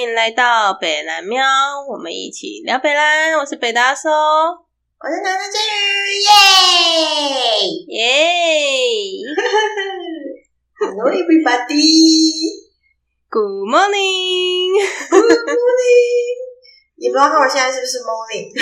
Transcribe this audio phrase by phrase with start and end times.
[0.00, 1.44] 欢迎来到北蓝喵，
[1.86, 3.36] 我们一起聊北蓝。
[3.36, 6.30] 我是北大叔，我是南南真鱼，耶
[7.98, 8.08] 耶
[10.80, 11.76] ！Hello everybody,
[13.28, 14.72] Good morning,
[15.10, 16.32] Good morning。
[16.96, 18.56] 也不知道他们现在是不是 morning。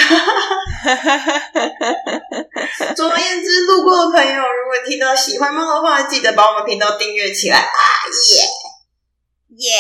[2.97, 7.71] 总而言之，路过的朋友，如果听到喜欢猫的话，记得把我们频道订阅起来啊！
[8.35, 8.43] 耶
[9.57, 9.73] 耶，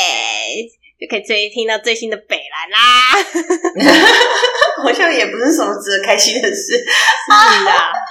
[0.98, 2.78] 就可以追听到最新的北兰啦。
[4.82, 7.30] 好像也不是什么值得开心的事， 是
[7.64, 7.92] 啦。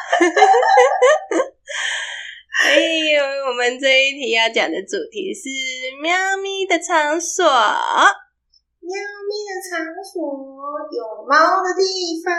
[2.66, 2.80] 哎
[3.14, 5.48] 呦，我们这一题要讲的主题是
[6.02, 7.46] 喵咪的场所。
[7.46, 7.52] 喵
[9.28, 10.16] 咪的场所，
[10.92, 11.82] 有猫的地
[12.26, 12.34] 方，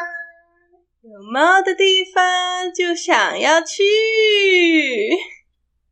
[1.02, 3.84] 有猫的地方就想要去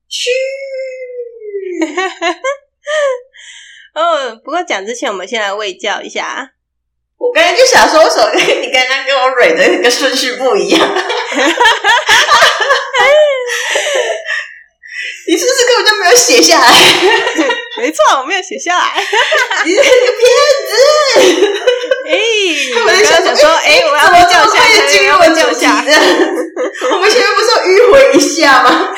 [0.08, 0.30] 去。
[3.96, 6.50] 哦，不过讲之前，我们先来喂教一下。
[7.18, 10.80] 我刚才就想说，为什么跟 你刚刚跟我蕊的那个顺序不一样？
[15.28, 16.68] 你是不是根本就没有写下来？
[17.78, 19.02] 没错，我没有写下来。
[19.64, 19.90] 你是个骗
[20.68, 20.72] 子！
[22.08, 22.14] 哎，
[22.84, 24.62] 我在想说，哎，我要喂教一下，
[25.00, 25.82] 我要喂教一下。
[26.92, 28.94] 我们前面不是有迂回一下吗？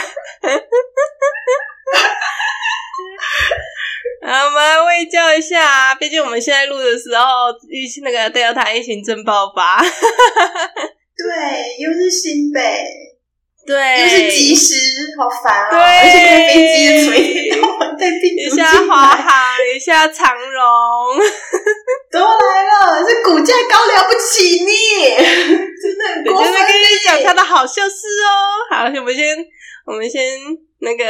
[4.98, 5.94] 我们来喂教一下。
[5.94, 9.80] 毕竟我们现在录的时候，疫那个德尔塔疫情正爆发。
[9.80, 12.60] 对，又是新北。
[13.64, 14.74] 对，又是及时，
[15.18, 15.70] 好烦啊！
[15.70, 16.18] 对，而且
[16.48, 17.18] 飞机的飞，
[18.34, 20.64] 一下华航，一下长荣，
[22.10, 24.72] 都来了，这股价高了不起呢，
[25.82, 26.50] 真的很过分。
[26.54, 28.74] 跟你讲他的好笑事哦。
[28.74, 29.36] 好，我们先，
[29.84, 30.22] 我们先
[30.78, 31.04] 那个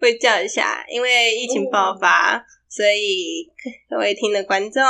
[0.00, 3.50] 会叫一下，因为疫情爆发，所以
[3.90, 4.80] 各位听的观众，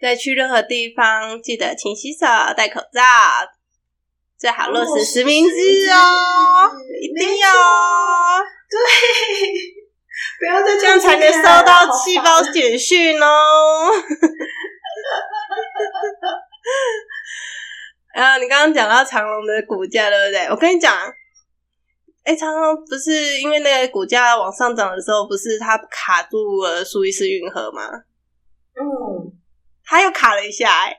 [0.00, 3.00] 在去任何地方记得勤洗手、戴口罩。
[4.36, 5.54] 最好落实实名制
[5.90, 8.42] 哦，一定要哦。
[8.68, 8.76] 对，
[10.40, 13.90] 不要再这样才能收到细胞简讯哦。
[18.14, 20.46] 啊，你刚刚讲到长隆的股价，对不对？
[20.46, 20.92] 我跟你讲，
[22.24, 27.82] 哎，常常不是因为那个股价往上涨的时候，不是它卡住了苏伊士运河吗？
[28.74, 29.30] 嗯，
[29.84, 30.98] 它又卡了一下，哎。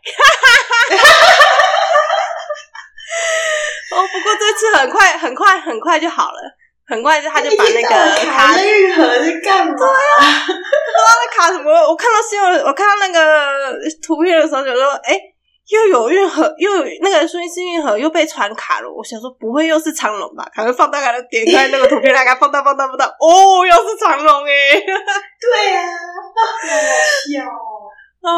[3.91, 6.39] 哦，不过这次很快，很快，很快就好了，
[6.85, 7.89] 很快就他就把那个
[8.31, 9.73] 卡运河在干嘛？
[9.75, 11.71] 对啊，不知道在卡什么。
[11.71, 15.17] 我看到新闻，我看到那个图片的时候，就说：“哎，
[15.67, 20.49] 又有运河，又有那个苏伊士运河又被船卡了。”我想说，不会又是长龙吧？
[20.55, 24.79] 可能放大，可能点开那个图片，大概放大，放大，放大，哦，又是长龙哎！
[24.79, 25.87] 对呀，
[26.35, 26.39] 好
[27.33, 27.45] 笑。
[28.25, 28.31] 啊，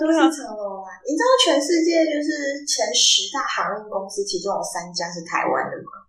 [0.00, 0.90] 都是长龙啊！
[1.06, 6.02] 你知道全世界就是前十大航运公司，其中有三家是台湾的吗？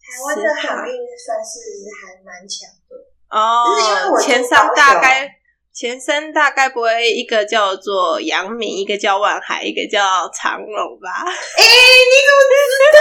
[0.00, 1.60] 台湾的航运算是
[2.00, 2.96] 还蛮强的
[3.28, 4.18] 哦。
[4.20, 5.28] 前三大概
[5.74, 11.08] 前三大概不会一个叫做阳明，一个叫万海，一个叫长隆吧？
[11.24, 13.00] 哎，你怎么知道？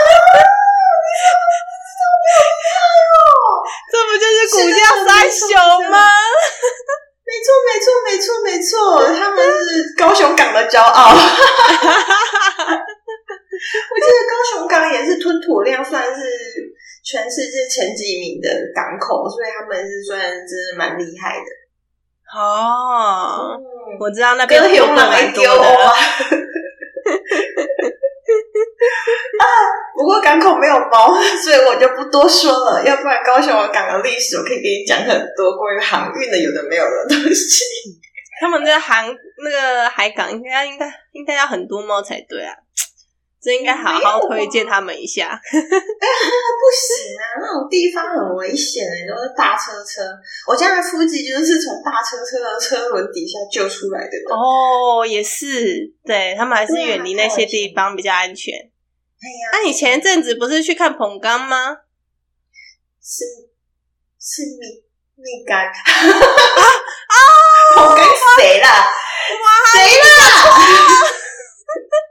[1.04, 2.08] 你怎么知道？
[2.16, 2.72] 我有看
[3.12, 3.20] 哦，
[3.92, 5.52] 这不就是股价三雄
[5.92, 6.00] 吗？
[7.28, 8.74] 没错，没错，没错，没错，
[9.20, 11.12] 他们是高雄港的骄傲。
[11.12, 11.18] 我
[14.00, 16.22] 记得高雄港也是吞吐量算是
[17.04, 21.46] 全世界前几名的港口，所以他们是算真是蛮厉害的。
[22.36, 23.58] 哦，
[24.00, 25.52] 我知道那边有蛮多的。
[29.42, 29.46] 啊！
[29.96, 32.84] 不过港口没有猫， 所以我就不多说了。
[32.86, 37.64] 要不然高雄港的历史，我可以给你讲很多关于航运的有的没有的东西。
[38.42, 39.06] 他们那航
[39.44, 42.56] 那个海港应该应该应该要很多猫才对啊！
[43.42, 45.40] 这应该好好推荐他们一下。
[45.42, 45.66] 不行
[47.18, 50.02] 啊，那种地方很危险的，都是大车车。
[50.48, 54.12] 我家的夫妻就是从大车车的车轮底下救出来的。
[54.30, 58.54] 哦，也是，对他们还是远离那些地方比较安全。
[58.54, 61.78] 哎呀那你前阵子不是去看彭刚吗？
[63.02, 63.26] 是
[64.20, 64.84] 是米
[65.16, 67.16] 米刚啊啊！
[67.76, 68.06] 彭刚
[68.38, 68.68] 谁了？
[69.74, 70.12] 谁了？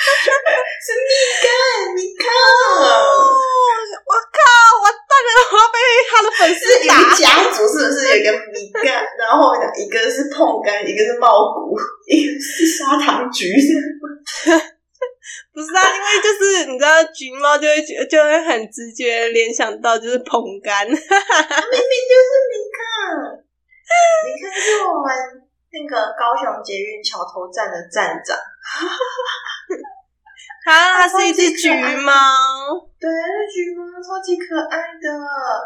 [0.00, 1.12] 是米
[1.44, 1.48] 干，
[1.94, 2.24] 米刚！
[4.00, 4.38] 我靠！
[4.80, 5.76] 我大概我要被
[6.08, 6.92] 他的粉丝打。
[7.14, 9.04] 家族是不是有一个米干？
[9.18, 13.52] 然后一个是碰干，一个是茂谷，一个是砂糖橘。
[15.52, 22.80] 不是啊，因为就是你知道，橘猫就会觉就会很直觉联想到就是捧干，明明就是米克，
[24.24, 25.08] 米克是我们
[25.70, 28.38] 那个高雄捷运桥头站的站长。
[30.70, 32.12] 它它是一只橘猫，
[33.00, 35.10] 对，是橘猫，超级可爱的。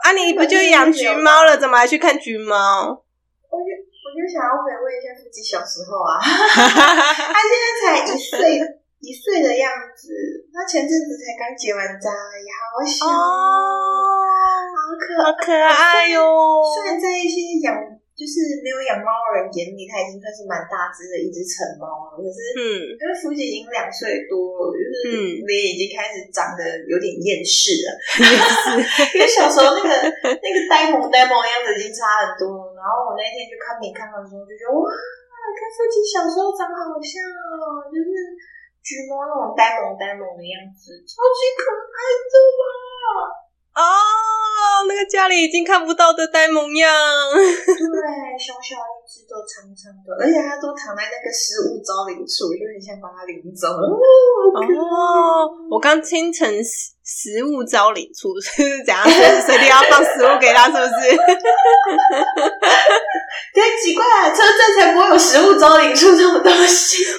[0.00, 2.88] 啊，你不就养橘猫了，怎么还去看橘猫？
[2.88, 8.58] 我就我就想要回味一下自己小时候啊， 它现在才一岁
[9.00, 10.14] 一岁的样子，
[10.54, 12.08] 它前阵子才刚结完扎，
[12.40, 13.12] 也好小哦，
[14.72, 16.62] 好可好可爱哟。
[16.74, 17.76] 虽然在一些养。
[18.14, 22.14] 就是没有养猫的人眼里，它已经算是蛮大只的一只成猫了。
[22.14, 22.62] 可是，嗯，
[22.94, 27.90] 因为福姐已经两岁多了，就是脸已经开始长得有点厌世了。
[29.18, 29.90] 因为小时候那个
[30.22, 32.78] 那个呆萌呆萌的样子已经差很多了。
[32.78, 38.14] 然后我那天去看你看的时候，就觉得哇，跟福姐小时候长好像哦，就是
[38.78, 41.98] 橘猫那种呆萌呆萌的样子，超级可爱
[42.30, 42.62] 的嘛。
[43.74, 43.82] 哦，
[44.88, 46.92] 那个家里已经看不到的呆萌样，
[47.32, 47.38] 对，
[48.38, 53.68] 小小一只都长长的，而且它都躺在那个食物招领处，就很想把它领走。
[53.68, 53.70] 哦，
[55.70, 59.04] 我刚听成食食物招领处是怎样？
[59.46, 60.82] 随地要放食物给它，是不是？
[63.54, 67.04] 太奇怪了，车站才不会有食物招领处这种东西。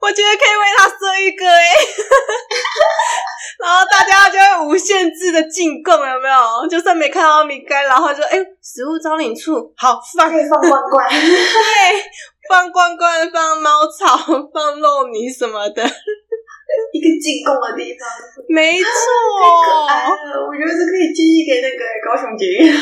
[0.00, 1.60] 我觉得可以为他设一个哎，
[3.60, 6.68] 然后大家就会无限制的进贡，有没有？
[6.68, 11.18] 就算没看到米干，然后就哎，食物招领处好放，可以放罐罐，对，
[12.48, 14.16] 放罐罐，放猫草，
[14.52, 15.82] 放肉泥什么的，
[16.92, 18.08] 一个进贡的地方，
[18.48, 18.88] 没错，
[19.64, 20.46] 可爱了。
[20.46, 22.72] 我觉得是可以寄给那个高雄捷运。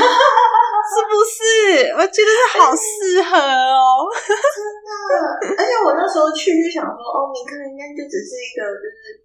[0.89, 1.93] 是不是？
[1.93, 5.53] 我觉得是好适合哦，真的。
[5.59, 9.21] 而且我那时候去就想说，哦，米克应该就只是一个就是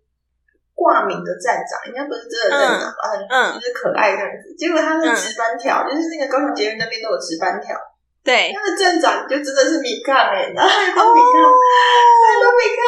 [0.73, 3.03] 挂名的站长，应该不是真的站长吧？
[3.29, 4.53] 嗯，就是可爱这样子。
[4.57, 7.77] 结果他是值班条，就是那个高雄捷运那边都有值班条。
[8.23, 12.79] 对，他的站长就真的是米克哎，然后还帮米克，还帮米克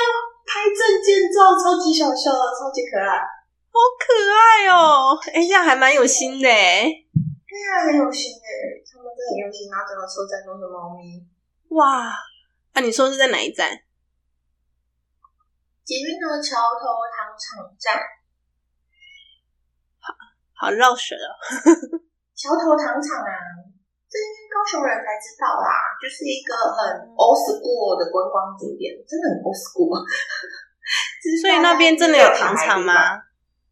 [0.47, 3.19] 拍证件照，超级小笑的，超级可爱，
[3.69, 5.17] 好可爱哦！
[5.33, 6.87] 哎，这样还蛮有心的哎。
[6.87, 11.19] 对啊，很有心诶，他们真的很用心，然后整个车站都是猫咪。
[11.75, 12.13] 哇，
[12.73, 13.69] 那你说是在哪一站？
[15.85, 18.01] 捷运的桥头糖厂站。
[20.01, 20.09] 好
[20.57, 21.29] 好绕舌哦。
[22.35, 23.31] 桥头糖厂啊，
[24.09, 25.69] 这应该高雄人才知道啦，
[26.01, 29.93] 就是一个很 old school 的观光景点，真的很 old school。
[31.41, 32.93] 所以那边真的有糖厂吗？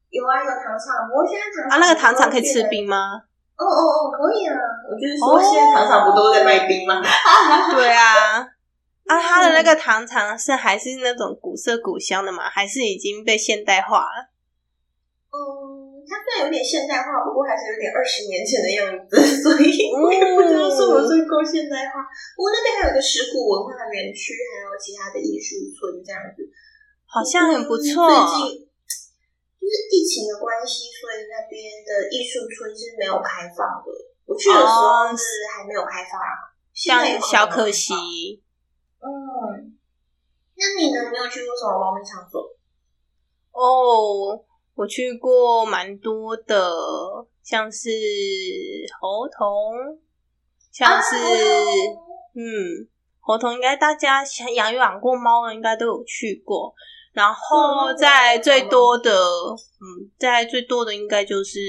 [0.10, 1.10] 有啊，有糖厂。
[1.10, 3.26] 不过现在啊，那个糖厂可以吃冰吗？
[3.56, 4.58] 哦哦哦，可以啊！
[4.90, 7.02] 我就是说，现在糖厂不都在卖冰吗？
[7.76, 8.42] 对啊，
[9.06, 12.50] 啊，它的那个糖厂是还是那种古色古香的嘛？
[12.50, 14.32] 还是已经被现代化了？
[15.34, 22.00] 嗯，它虽然有点现代化，不过还是有点二十年前的样子， 所以我也不知道是不是够现代化。
[22.38, 26.48] 不过那边还有个石鼓文化园区，还有其他的艺术村，这样子
[27.06, 28.08] 好像很不错。
[28.08, 28.70] 最近
[29.60, 33.92] 就是疫情的关系，所以那边的艺术村是没有开放的。
[34.26, 36.22] 我去的时候是还没有开放，
[36.72, 38.43] 像小可惜。
[39.04, 39.76] 嗯，
[40.56, 41.12] 那你呢？
[41.12, 42.42] 你有去过什么猫咪场所？
[43.52, 44.42] 哦，
[44.76, 46.74] 我去过蛮多的，
[47.44, 47.90] 像是
[49.02, 50.00] 猴童，
[50.72, 51.16] 像是
[52.36, 52.88] 嗯，
[53.20, 54.24] 猴童应该大家
[54.56, 56.74] 养养过猫的，应该都有去过。
[57.12, 61.60] 然后在最多的，嗯，在最多的应该就是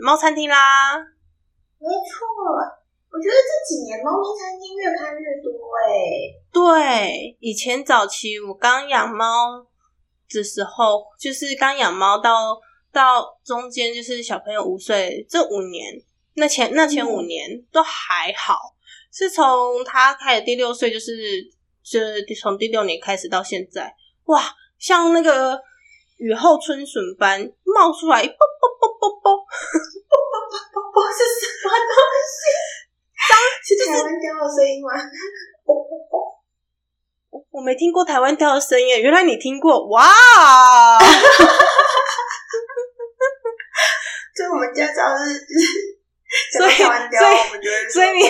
[0.00, 0.96] 猫餐厅啦。
[0.96, 2.81] 没错，
[3.12, 6.32] 我觉得这几年猫咪餐厅越开越多哎。
[6.50, 9.66] 对，以前早期我刚养猫
[10.30, 12.58] 的时候，就是刚养猫到
[12.90, 16.02] 到中间就是小朋友五岁这五年，
[16.34, 18.74] 那前那前五年都还好，
[19.12, 21.42] 是从他开始第六岁，就是
[21.84, 24.42] 就是从第六年开始到现在，哇！
[24.78, 25.60] 像那个
[26.16, 31.94] 雨后春笋般冒出来，啵啵啵啵啵，啵啵啵啵啵是什么东
[32.26, 32.40] 西？
[33.64, 34.90] 是台湾雕的声音吗？
[37.30, 40.06] 我我没听过台湾雕的声音，原来你听过哇！
[44.34, 45.46] 所以我们家只要是
[46.58, 48.22] 所以台湾雕，我们就会所以你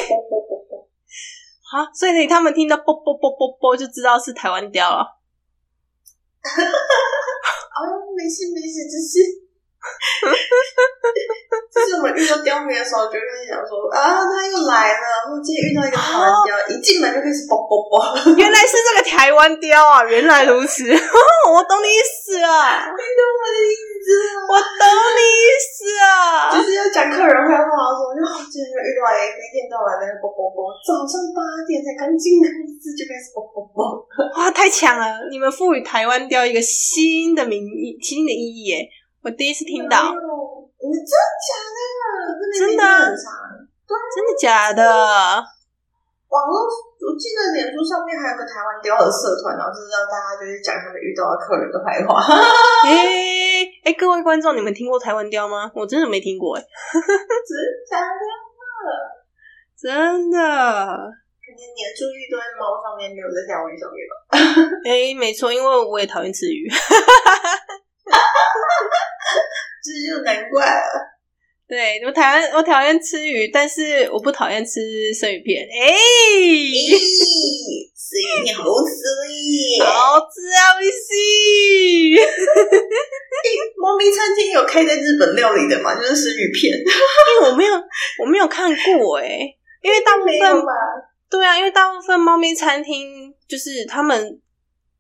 [1.73, 5.01] 好，所以你他们听到啵啵啵啵啵就知道是台湾雕了。
[6.43, 7.81] 哦，
[8.17, 9.19] 没事没事，只是，
[11.73, 15.03] 就是我们遇到刁民的时候，就跟你讲说啊，他又来了。
[15.03, 17.99] 然后今天遇到一个台湾雕，一进门就开始啵啵啵。
[18.37, 20.05] 原来是这个台湾雕啊！
[20.05, 22.87] 原来如此，我懂你意思啊！
[22.87, 24.07] 你懂我的意思！
[24.47, 24.85] 我懂
[25.17, 26.53] 你意思啊！
[26.55, 28.21] 就是要讲客人坏话的时候，就
[28.53, 32.47] 今天就遇到一个一天到晚在那啵啵啵，早上八点才刚进公
[32.79, 34.07] 司就开始啵啵啵。
[34.39, 35.27] 哇，太强了！
[35.31, 38.87] 你们赋予台湾雕一个新的名义、新的意义耶。
[39.23, 41.15] 我第一次听到，你真的
[41.47, 41.79] 假的？
[42.59, 42.83] 真的，
[43.87, 44.83] 真的假的？
[46.29, 52.19] 网络，我记得脸书上面还有个台湾雕的社团，然后就是让大家就是讲他们遇到的客人的坏话。
[52.89, 55.71] 哎哎，各位观众，你们听过台湾雕吗？
[55.75, 56.63] 我真的没听过哎，
[57.47, 57.55] 真
[57.87, 58.03] 的，
[59.79, 60.39] 真的，
[61.47, 64.35] 肯定你的注意都在猫上面，没有在钓鱼上面吧？
[64.89, 66.67] 哎，没错，因为我也讨厌吃鱼，
[69.83, 71.11] 这就难怪了。
[71.69, 75.67] 对，我讨厌我讨厌吃鱼，但是我不讨厌吃生鱼片。
[75.67, 75.89] 哎，
[77.97, 78.93] 生鱼片好吃
[79.33, 80.77] 耶，好吃啊！
[80.79, 82.15] 微西，
[83.81, 85.95] 猫咪餐厅有开在日本料理的嘛？
[85.95, 87.73] 就是生鱼片，因为我没有
[88.23, 89.39] 我没有看过哎，
[89.83, 90.63] 因为大部分
[91.31, 94.39] 对啊，因为大部分猫咪餐厅就是他们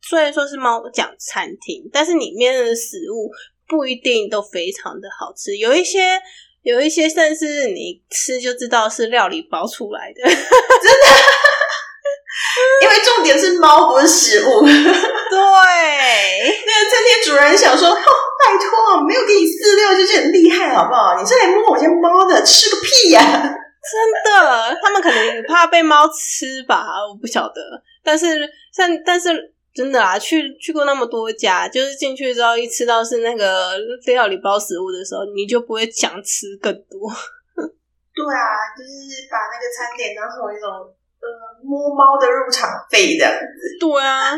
[0.01, 3.31] 虽然说是猫讲餐厅，但是里面的食物
[3.73, 6.21] 不一定都非常的好吃，有一些。
[6.62, 10.38] 有一些甚至你吃就知道是料理包出来的， 真的，
[12.83, 14.61] 因为重点是猫不是食物。
[14.62, 14.87] 对，那个
[16.88, 21.17] 餐厅主人想说：“哦，拜托，没有给你饲料就是很厉害，好不好？
[21.21, 23.52] 你是来摸我家猫的，吃个屁呀！”真
[24.33, 27.55] 的，他们可能怕被猫吃吧，我不晓得。
[28.05, 29.52] 但是，但但是。
[29.75, 37.11] 真的啊，去去过那么多家，就是进去之后一吃到是那个料理包食物的时候，你就不会想吃更多。
[38.14, 38.45] 对啊，
[38.76, 41.26] 就是把那个餐点当成一种呃
[41.62, 43.38] 摸猫的入场费这样子。
[43.81, 44.33] 对啊。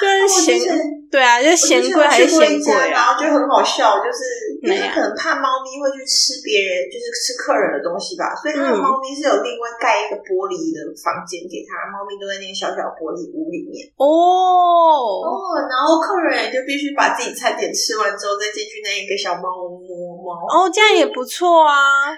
[0.00, 0.78] 就是嫌
[1.10, 2.88] 对啊，就是嫌贵还是嫌贵啊？
[2.88, 4.24] 然后就很好笑，就是
[4.64, 13.84] 因为可能怕猫咪会去吃别人，就是吃客人的东西吧，所以他的猫咪是有另外盖一个玻璃的房间给他，猫咪都在那个小小玻璃屋里面。
[14.00, 15.28] 哦哦，
[15.68, 20.48] 然后客人也就必须把自己餐点吃完之后再进去那一个小猫屋摸猫。
[20.48, 22.08] 哦，这样也不错啊！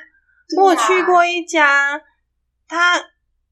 [0.61, 2.01] 我去过一家，
[2.69, 3.03] 他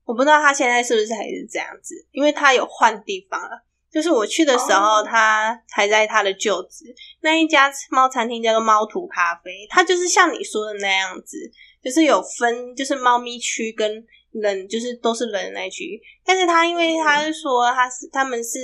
[0.05, 3.65] 我不知道他现在是不是还是这样子，因为他有换地方了。
[3.93, 6.87] 就是我去的时候，他还在他的旧址
[7.21, 9.67] 那一家猫餐厅，叫做猫土咖啡。
[9.69, 11.37] 它就是像你说的那样子，
[11.85, 16.01] 就是有分，就是猫咪区跟人，就是都是人那区。
[16.25, 18.59] 但是他因为他是说他是他们是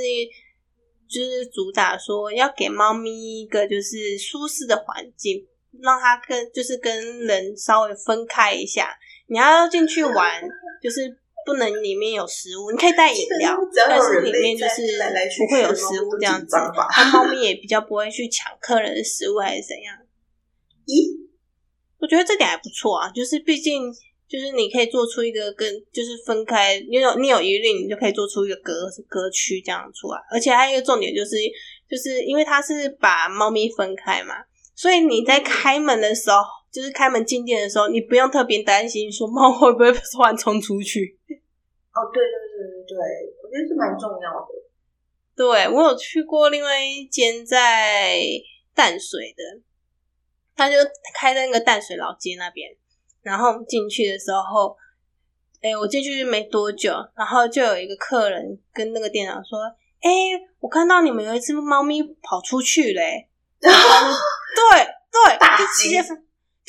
[1.07, 5.47] 就是主打说要给猫咪一个就是舒适的环境，
[5.83, 8.97] 让它跟就是跟人稍微分开一下。
[9.27, 10.43] 你要进去玩，
[10.83, 11.19] 就是。
[11.49, 13.57] 不能里面有食物，你可以带饮料，
[13.89, 14.83] 但是里面就是
[15.39, 16.55] 不会有食物这样子。
[16.91, 19.97] 它 猫咪也比较不会去抢客人的食物，还是怎样？
[20.87, 21.17] 咦，
[21.99, 23.91] 我觉得这点还不错啊，就是毕竟
[24.29, 28.75] 就是你可以做出一个跟就是分开，你有你有疑虑，你就可以做出一个隔
[29.09, 30.21] 隔区这样出来。
[30.31, 31.37] 而且还有一个重点就是，
[31.89, 34.35] 就是因为它是把猫咪分开嘛，
[34.77, 36.37] 所以你在开门的时候，
[36.71, 41.19] 就是开门进店的时候，你不用特别担心说猫会不会突然冲出去。
[41.95, 42.97] 哦，对对对对对，
[43.43, 44.49] 我觉得是蛮重要的。
[45.35, 48.21] 对我有去过另外一间在
[48.75, 49.63] 淡水的，
[50.57, 50.77] 他就
[51.15, 52.77] 开在那个淡水老街那边。
[53.23, 54.77] 然后进去的时候，
[55.61, 59.59] 哎，我进去没多久，然后就有一个客人跟那个店长说
[60.01, 60.11] ：“哎，
[60.61, 63.29] 我看到你们有一只猫咪跑出去嘞。
[63.61, 63.71] ”对
[65.11, 66.01] 对，就直接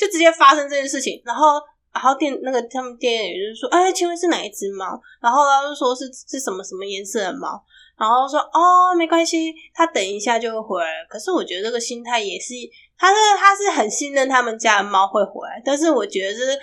[0.00, 1.60] 就直接发生这件事情，然后。
[1.92, 4.86] 然后店那个他们店员就说：“哎，请问是哪一只猫？”
[5.20, 7.60] 然后他就说是是什么什么颜色的猫。
[7.98, 12.54] 然后说：“哦，没关系，他等一下就会回来。”可是我觉得这个心态也是，
[12.96, 16.56] 他是他是很信任他们家的猫会回来，但是我觉得是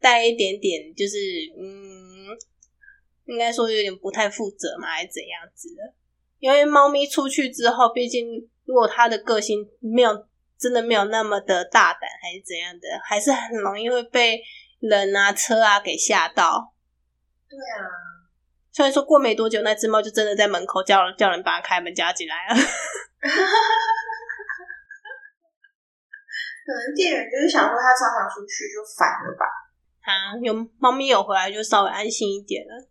[0.00, 1.16] 带一点点，就是
[1.58, 1.66] 嗯，
[3.26, 5.92] 应该说有点不太负责嘛，还是怎样子的？
[6.38, 10.24] 因为猫咪出去之后，毕竟如果它的个性没有。
[10.62, 12.86] 真的没有那么的大胆，还是怎样的？
[13.04, 14.40] 还是很容易会被
[14.78, 16.72] 人啊、车啊给吓到。
[17.48, 17.82] 对啊，
[18.70, 22.54] 虽然说过没多久，那只猫就真的在门口叫叫人把它开门加进来了。
[26.64, 29.44] 可能店员就是想说，它常常出去就烦了吧？
[30.02, 32.88] 啊，有猫咪有回来就稍微安心一点了。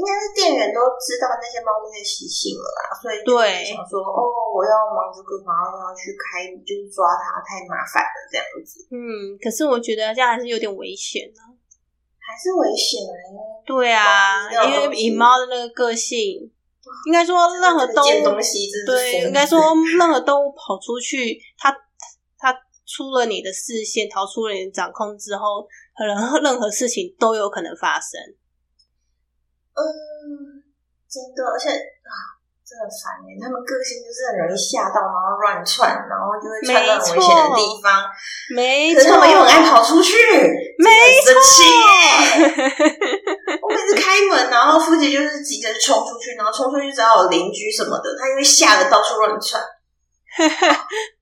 [0.00, 0.02] 嗯。
[0.02, 8.88] 应该是店员都知道那些猫咪的习性了啦，所以对想说哦，我要忙这个，然后要去开，就是抓它太麻烦了这样子。
[8.90, 11.42] 嗯，可是我觉得这样还是有点危险呢，
[12.16, 13.36] 还是危险哎。
[13.66, 16.50] 对啊，因为以猫的那个个性，
[17.04, 18.40] 应该说任何动物，
[18.86, 19.60] 对，应该说
[19.98, 21.70] 任何动物跑出去，它
[22.38, 28.18] 它出了你的视线，逃出了你的掌控之后，可能 任何事情都有可能发生。
[29.74, 30.62] 嗯，
[31.08, 32.40] 真的，而且啊。
[32.70, 33.34] 真的烦哎！
[33.42, 38.06] 他们个性就是很容易吓到，然后乱窜，然后就会窜到很危险的地方。
[38.54, 40.14] 没错，可是他们又很爱跑出去，
[40.78, 41.66] 没生气
[43.60, 49.60] 我每次开门，然后父亲就是急着冲出去，然后冲出去找我邻居什么的，他因为吓得到处乱窜，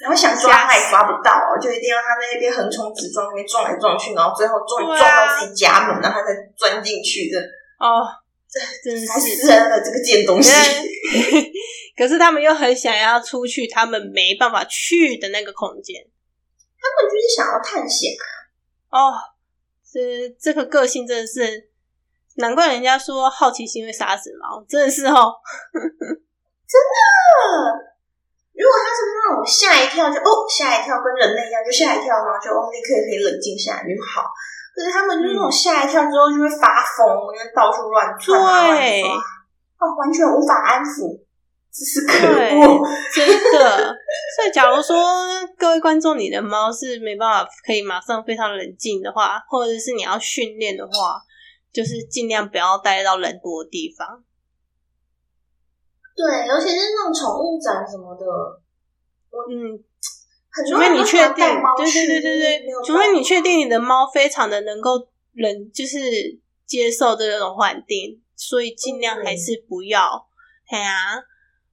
[0.00, 1.30] 然后想抓他也抓不到，
[1.60, 7.40] 就一定要他在那边横冲直撞，那边撞来撞去，然后最后终于撞到自己家门，然后他才钻进去的。
[7.78, 8.06] 哦。
[8.82, 10.50] 真是私人的这个贱东西，
[11.96, 16.04] 可是他们又很想要出去，他们没办法去的那个空间，
[16.76, 18.10] 他们就是想要探险
[18.88, 18.98] 啊！
[18.98, 19.14] 哦，
[19.88, 21.70] 这这个个性真的是，
[22.38, 25.32] 难怪人家说好奇心会杀死猫，真的是哦，
[26.66, 27.89] 真的。
[28.60, 34.28] 如果他是那种吓一跳就哦吓一跳，跟人类一样就吓一跳，然后就哦立刻可以冷静下来就好。
[34.76, 39.02] 可是他们就是那种吓一跳之后就会发疯，就会到处乱窜，对，
[39.80, 41.16] 哦，完全无法安抚，
[41.72, 43.96] 真是可恶，真的。
[44.36, 44.96] 所以，假如说
[45.58, 51.20] 各位观众，你的猫是没办法可以马上非常冷静的话，或者是你要训练的话，
[51.72, 54.22] 就是尽量不要带到人多的地方。
[56.16, 58.24] 对，尤其是那种宠物展什么的，
[59.50, 59.84] 嗯。
[60.68, 61.46] 除非你确定，
[61.78, 64.98] 对对对对对，除非你确定你的猫非常的能够
[65.32, 65.96] 忍，就是
[66.66, 70.26] 接受这种环境，所以尽量还是不要。
[70.66, 71.22] 哎呀，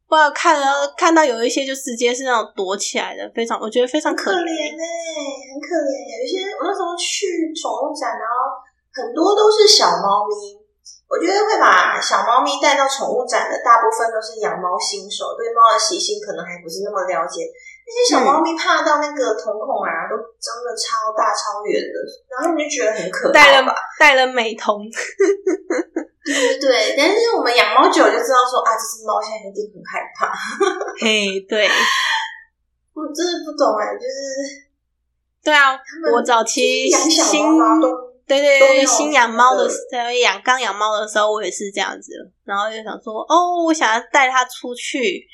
[0.08, 6.20] 不然看了看到有一些就直接是那种躲起来的，非常我觉得非常可怜呢，很可怜。
[6.20, 8.62] 有一些我那时候去宠物展，然后
[8.94, 10.54] 很多都是小猫咪，
[11.08, 17.48] 我觉得会把小猫咪带到宠物展的，大部分都是养猫新手，对猫的习性可能还不是那么了解。
[17.88, 21.96] 那些小猫咪怕到那个瞳孔啊，都张的超大超圆的，
[22.28, 23.74] 然后你就觉得很可怕吧？
[23.98, 24.84] 戴了美瞳，
[26.26, 26.96] 对对。
[26.98, 30.36] 但是我们养猫久就知道说啊，这只猫现在一定很害怕。
[31.00, 31.70] 嘿，对，
[32.94, 34.68] 我真的不懂哎，就是
[35.42, 35.80] 对啊，
[36.14, 37.88] 我早期养小猫都
[38.28, 42.12] 对对对，新养猫的在养刚养猫的时候，我也是这样子，
[42.44, 45.26] 然后就想说哦，我想要带它出去。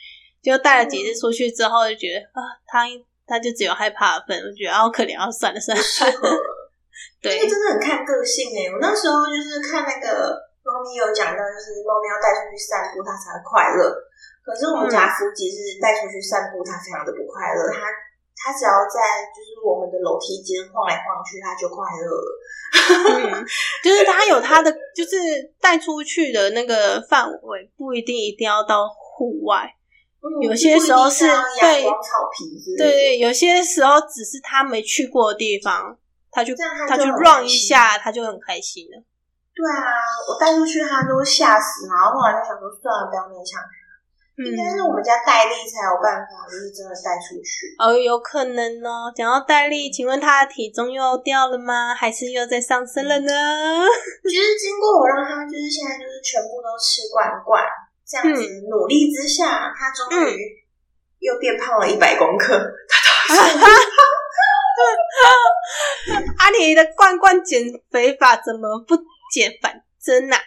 [0.44, 2.84] 就带了几次出去之后，就觉得啊，它
[3.24, 5.80] 它就只有害怕的份，我觉得好可怜，啊，算了算了。
[7.24, 8.68] 对，这个真的很看个性哎。
[8.68, 10.36] 我那时候就是看那个
[10.68, 13.88] 猫咪有讲到，就是猫咪要带出去散步，它才会快乐。
[14.44, 17.72] 可是我们家福吉是带出去散步，它非常的不快乐。
[17.72, 17.88] 它
[18.44, 19.00] 它只要在
[19.32, 23.46] 就是我们的楼梯间晃来晃去，他就快乐了。
[23.82, 25.16] 就是他有他的，就是
[25.62, 29.64] 带出去的那个范围，不一定一定要到户外。
[30.42, 35.98] 有些时候是对草皮，对对，有些时候只是他没去过的地方，
[36.32, 36.54] 他就
[36.90, 39.04] 他就 run 一下，他就很开心了。
[39.56, 43.62] 对啊，我带出去他都吓死，然后后来就想说算了，不要勉强
[44.36, 44.44] 他。
[44.44, 47.76] 应该是我们家戴丽才有办法，就是真的带出去。
[47.78, 49.14] 哦，有可能哦。
[49.16, 51.94] 讲到戴丽，请问他的体重又掉了吗？
[51.94, 53.32] 还是又在上升了呢？
[54.26, 57.62] 其实经过我让他，就是现在就是全部都吃罐罐。
[58.06, 60.38] 这样子努力之下，他终于
[61.20, 62.54] 又变胖了一百公克。
[66.40, 68.96] 阿里 的罐罐减肥法怎么不
[69.32, 70.38] 减反增啊？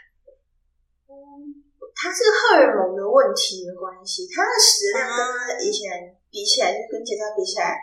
[1.97, 7.81] 他是荷尔蒙的问题的关系，他的食量跟它以前比起来，就跟其他比起来，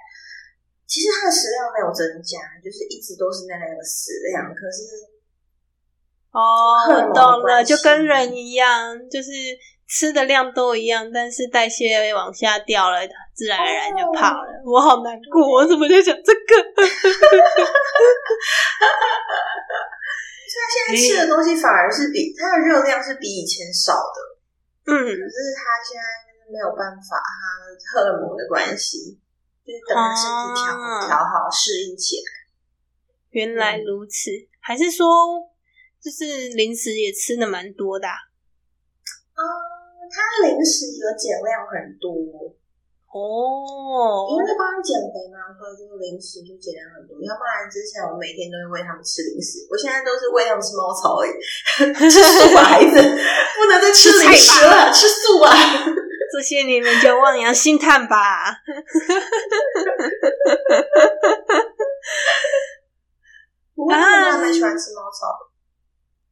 [0.85, 4.53] 其实它的食量没有增加，就是一直都是那样的食量。
[4.53, 5.09] 可是。
[6.29, 9.31] 哦，我懂了，就跟人一样，就是
[9.87, 12.99] 吃的量都一样，但是代谢往下掉了，
[13.33, 14.61] 自然而然就胖了。
[14.65, 16.39] 我好难过，我怎么在讲这个？
[20.53, 24.17] 他现在吃的东西反而是比他的热量是比以前少的，
[24.91, 26.03] 嗯，可是他现在
[26.51, 29.19] 没有办法，他荷尔蒙的关系，
[29.65, 32.27] 就是等他身体调调好适应起来。
[33.31, 35.51] 原来如此，还是说？
[36.03, 39.39] 就是零食也吃的蛮多的，嗯，
[40.11, 42.11] 他零食有减量很多
[43.13, 47.13] 哦，因为帮他减肥嘛，所以这个零食就减量很多。
[47.21, 51.31] 要不然之前我每天都会喂他们吃零食，我现在都是喂他们吃猫草而已，
[52.09, 55.53] 吃素啊， 孩子不能再吃零食了，吃素啊！
[56.33, 58.49] 这些你们就望洋兴叹吧。
[63.75, 65.37] 不过他们蛮喜欢吃猫草。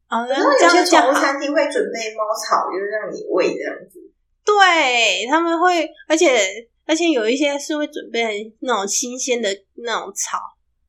[0.09, 4.10] 哦，然后有些宠物餐厅会准备猫草，就是让你喂这样子。
[4.45, 10.37] 对他们会，而且而而且有一些是会准备那种新鲜的那种草，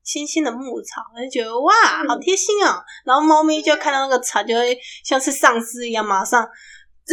[0.03, 1.73] 新鲜的牧草，我就觉得哇，
[2.09, 2.83] 好贴心哦。
[3.05, 6.43] 然后猫咪就看到那个草，就会像是丧尸一样，马上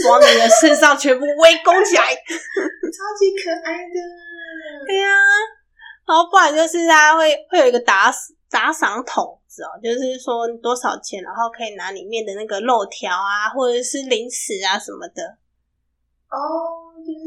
[0.09, 3.99] 往你的身上全部围攻起来， 超级可爱的。
[4.87, 5.07] 对呀，
[6.07, 8.11] 然后不然就是它会会有一个打
[8.49, 9.23] 打赏桶。
[9.59, 15.37] 哦，就是说多少钱，然后可以拿里面的那个肉条啊，或者是零食啊什么的。
[16.29, 17.25] 哦，就是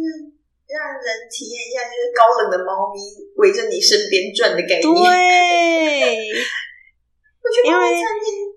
[0.67, 2.99] 让人体验一下，就是高冷的猫咪
[3.37, 4.83] 围着你身边转的概念。
[4.83, 6.29] 对，
[7.67, 8.01] 因为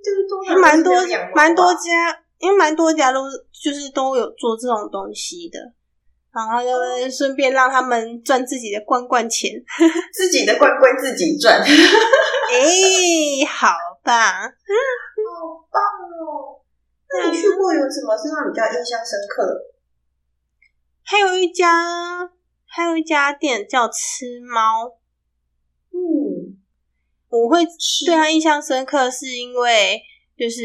[0.03, 0.08] 就
[0.53, 0.93] 是蛮多
[1.34, 5.58] 蛮多家，因为蛮多家都就是都有做这种东西的，
[6.31, 9.51] 然后就顺便让他们赚自己的罐罐钱，
[10.13, 11.60] 自己的罐罐自己赚。
[11.60, 11.67] 哎，
[13.49, 14.13] 好棒！
[14.13, 14.71] 嗯，
[15.25, 16.62] 好棒哦！
[17.10, 19.75] 那你去过有什么是让你比较印象深刻的？
[21.06, 22.30] 还有一家，
[22.65, 24.98] 还有一家店叫吃猫。
[25.91, 26.58] 嗯，
[27.30, 27.63] 我会
[28.06, 30.02] 对他印象深刻，是因为
[30.38, 30.62] 就是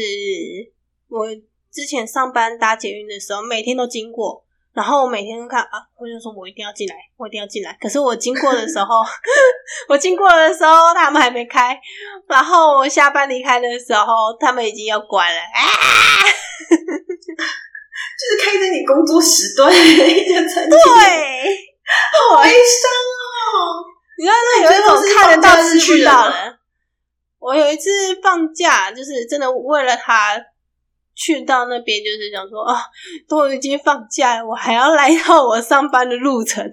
[1.07, 1.27] 我
[1.71, 4.43] 之前上班搭捷运的时候，每天都经过。
[4.73, 7.77] 然后我每天都看啊，我就说我一定要进来，我一定要进来。
[7.81, 9.01] 可是我经过的时候，
[9.89, 11.77] 我经过的时候他们还没开，
[12.25, 15.39] 然后我下班离开的时候他们已经要关了。
[15.39, 15.61] 啊！
[18.21, 20.77] 就是开在你工作时段的一家餐厅，对，
[22.29, 23.81] 好悲伤哦。
[24.17, 26.59] 你知道那有一种看得到吃不到的。
[27.39, 27.89] 我有一次
[28.21, 30.39] 放假，就是真的为了他。
[31.13, 32.81] 去到那边就是想说啊，
[33.27, 36.65] 都已经放假，我还要来到我上班的路程，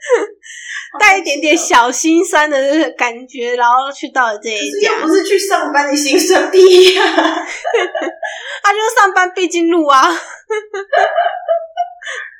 [0.98, 7.04] 带一点点小心酸的感觉，然后去到了这一家，不是去上班的心酸屁呀，
[8.62, 10.02] 他就是上班必经路啊，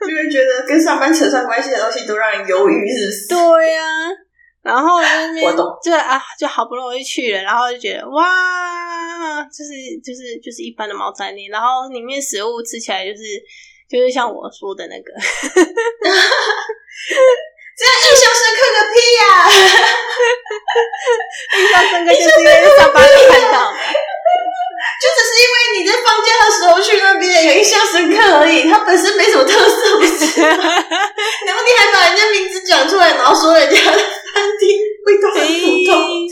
[0.01, 3.29] 就会觉得跟上班扯上关系的东西都让人犹豫，是不是？
[3.29, 3.83] 对呀。
[4.63, 9.73] 然后那边就啊，就好不容易去了，然后就觉得哇，就是
[10.05, 13.23] 就是就是一般的猫餐厅，然后里面食物吃起来就是
[13.89, 15.15] 就是像我说的那个，
[17.81, 19.25] 这样印象深刻个屁呀！
[21.57, 23.57] 印象深刻就是因为上班看到。
[25.01, 30.41] 就只是因为你在放假的时候去那边有印象深刻而已，它本身没什么特色，不是？
[30.45, 34.05] 然后你还把人家名字讲出来，然后说人家的餐
[34.59, 36.29] 厅味道很普通。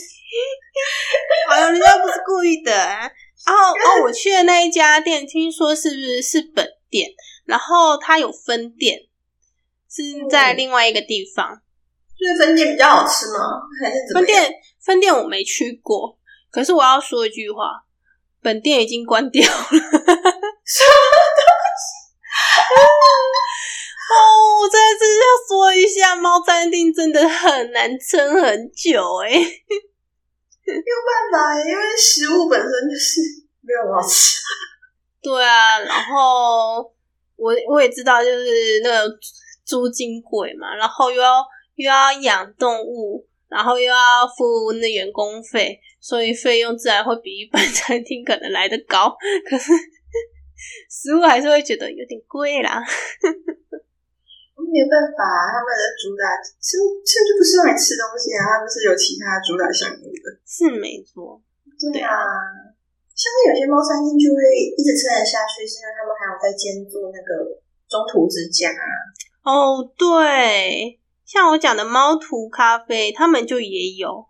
[1.48, 2.72] 哎呦，人家不是故意的。
[2.72, 7.08] 然后哦，我去的那一家店，听说是不是是本店？
[7.46, 8.98] 然后它有分店，
[9.90, 11.61] 是在另外一个地方。
[12.18, 13.38] 就是分店比较好吃吗？
[13.83, 14.53] 还是分店？
[14.85, 16.18] 分店我没去过，
[16.51, 17.85] 可是我要说一句话。
[18.40, 19.92] 本店已经关掉了，什么东西？
[24.09, 24.14] 哦，
[24.62, 33.20] 我在这要说一下，猫餐厅真的很难撑很久哎，没有办法，因为食物本身就是
[33.61, 34.38] 没有好吃。
[35.20, 36.83] 对啊，然后
[37.37, 39.11] 我我也知道，就是那个
[39.68, 41.44] 租金贵嘛，然后又要
[41.76, 45.78] 又要养动物，然后又要付那员工费。
[46.00, 49.11] 所以费用自然会比一般餐厅可能来的高，
[49.50, 49.74] 可是
[50.88, 52.78] 食物还是会觉得有点贵啦。
[54.54, 60.38] 没办法，他们的主打吃吃就不是用来吃东西啊，他们是有其他主打项目的。
[60.46, 61.42] 是没错，
[61.92, 62.14] 对啊。
[63.11, 67.59] 像是有些猫餐厅就会一直撑得下去，是因为他们还有在兼做那个
[67.90, 68.70] 中途之家。
[69.48, 74.26] 哦，对，像我讲的猫图咖啡，他们就也有。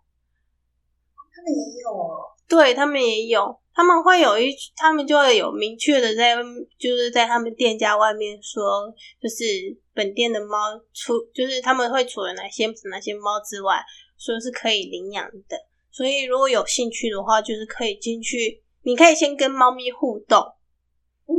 [1.35, 6.37] 他们也有，对他们也有，他们会有一，他们就会有明确的在，
[6.77, 8.89] 就是在他们店家外面说，
[9.21, 13.83] 就是本店的猫除，就是他们会除了哪些哪些猫之外，
[14.17, 15.57] 说是可以领养的。
[15.91, 20.53] 所以如果有兴趣的话，就是可以进去，你可以先跟猫咪互动，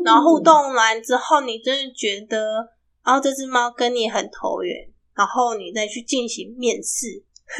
[0.04, 2.68] 然后互动完之后，你真的觉得，
[3.04, 7.22] 然后这只猫跟你很投缘，然后你再去进行面试。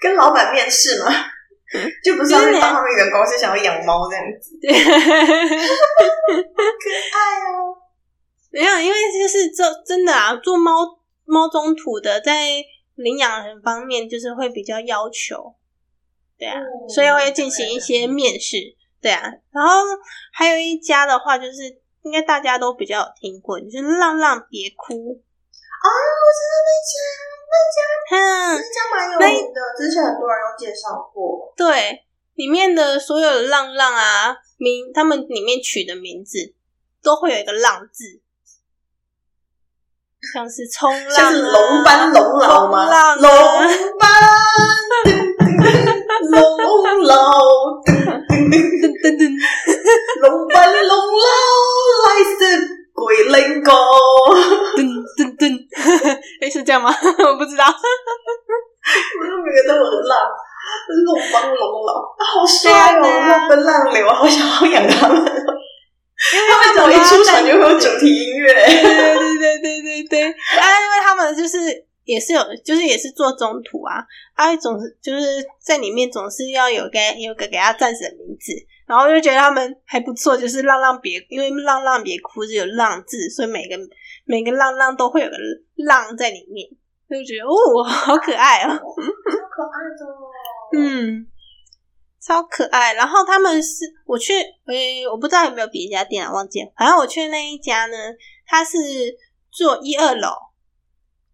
[0.00, 1.10] 跟老板面试吗？
[2.04, 4.56] 就不是要去当他们员工，是想要养猫这样子。
[4.62, 4.68] 可
[7.12, 7.18] 爱
[7.50, 7.76] 哦！
[8.50, 12.62] 没有，因为就是这真的啊，做猫猫中途的，在
[12.94, 15.56] 领养人方面就是会比较要求，
[16.38, 18.58] 对啊，所以会进行一些面试，
[19.02, 19.24] 对啊。
[19.50, 19.72] 然后
[20.32, 24.94] 还有一家的话，就是应该大家都比较有听过，就是浪浪别哭。
[24.94, 26.92] 啊，我知道那家。
[27.46, 27.78] 那家，
[28.56, 31.52] 那家蛮有名的，之前很多人都介绍过。
[31.56, 36.52] 对，里面的所有的浪浪啊，名他们里面取的名字
[37.00, 38.20] 都会有一个“浪”字。
[40.32, 43.14] 像是冲浪，像是龙班龙老吗？
[43.14, 43.30] 龙
[43.98, 44.10] 班，
[46.30, 47.14] 龙老，
[47.84, 47.90] 噔
[48.50, 49.22] 噔噔噔，
[50.20, 51.26] 龙班龙老
[52.06, 52.40] 来自
[52.94, 53.72] 鬼灵歌，
[54.76, 54.78] 噔
[55.18, 55.42] 噔噔，
[56.40, 56.94] 哎，是这样吗？
[56.94, 57.70] 我不知道，我
[59.24, 60.12] 都每个都很浪，
[61.04, 63.02] 龙班龙老，好帅哦！
[63.02, 65.18] 浪奔浪流，好想好养他们。
[66.32, 66.44] 因为
[66.76, 70.22] 他们一出场就会有主题音乐，对对对对对对。
[70.22, 70.32] 啊，
[70.80, 71.58] 因为他们就是
[72.04, 78.52] 也是有，就是也是做中途啊，啊，总是就是在里面总是要有个有个给他战士的名字，
[78.86, 83.76] 然后就觉得他们还不错，就是浪浪别，因为浪浪别哭是有浪字，所以每个
[84.24, 85.36] 每个浪浪都会有个
[85.76, 86.68] 浪在里面，
[87.08, 91.26] 就觉得哦，好可爱哦，好可爱的，嗯。
[92.26, 94.32] 超可爱，然后他们是我去，
[94.64, 96.72] 诶，我不知道有没有别家店啊，忘记了。
[96.74, 97.96] 反正我去那一家呢，
[98.46, 98.78] 他是
[99.50, 100.30] 做一二楼，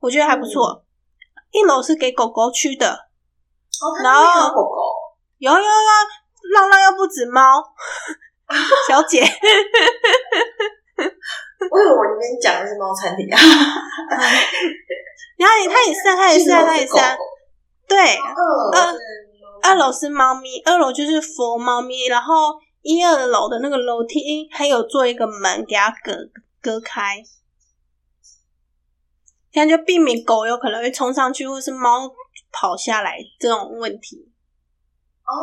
[0.00, 0.84] 我觉得还不错。
[1.52, 3.08] 一楼是给狗狗去的，
[4.02, 4.76] 然后狗狗
[5.38, 5.64] 有有有，
[6.54, 7.40] 浪浪又不止猫
[8.88, 9.22] 小姐，
[11.70, 13.38] 我以为我里面讲的是猫餐厅啊。
[15.38, 16.92] 然后它也是，它也是，它也是，
[17.88, 18.94] 对，二。
[19.62, 26.16] 二楼是猫咪，二楼就是佛猫咪，然后一二楼的那个楼梯还有做一个门给它隔
[26.62, 27.22] 隔开，
[29.52, 32.10] 这样就避免狗有可能会冲上去，或是猫
[32.52, 34.30] 跑下来这种问题。
[35.24, 35.34] 哦，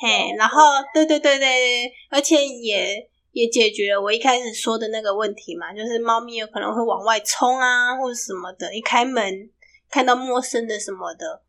[0.00, 9.50] 嘿，然后对对对对，而且也也解决了我一开始说的那个问题嘛，就是猫咪有可能会往外冲啊，或者什么的，一开门
[9.90, 11.42] 看到陌生的什么的。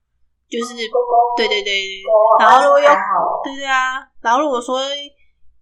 [0.49, 0.73] 就是
[1.37, 2.01] 对对对对，
[2.39, 2.89] 然后如果有
[3.43, 4.81] 对对啊，然后如果说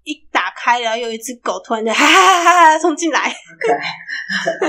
[0.07, 3.79] 一打开，然后有一只狗突然就哈哈哈哈冲进来，可爱，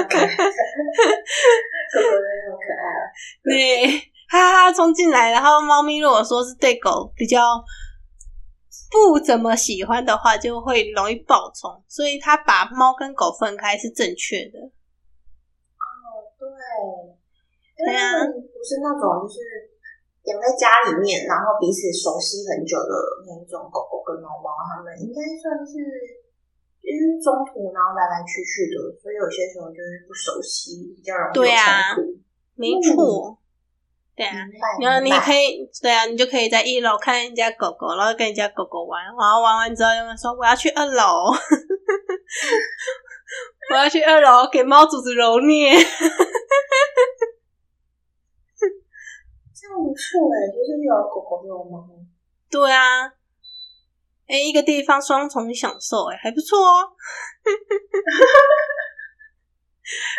[0.03, 3.07] 可爱，狗狗好可爱啊！
[3.44, 3.87] 对，
[4.29, 7.62] 哈哈冲进来，然后猫咪如果说是对狗比较
[8.90, 14.59] 不怎么喜欢的话，就会容易暴冲，所以它把猫跟狗分开是正确的。
[14.59, 19.38] 哦，对，对啊，不是那种就是。
[20.28, 22.92] 养在家里面，然后彼此熟悉很久的
[23.24, 25.80] 那一种狗狗跟猫猫，它们应该算是
[26.84, 32.20] 因为中途然后来来去去的，所以有些时候就是不熟悉，比较容易冲突。
[32.58, 33.38] 没错，
[34.16, 34.34] 对啊，
[34.82, 41.30] 然后你可以对啊，你就可以在一楼看人家狗狗，然后跟人家狗狗玩，然后玩完之后，有人说我要去二楼，
[43.70, 45.72] 我要去二楼给猫主子揉捏。
[49.76, 51.87] 不错哎，就是有狗狗有猫。
[52.50, 53.12] 对啊，
[54.26, 56.92] 哎，一个地方双重享受哎，还不错哦。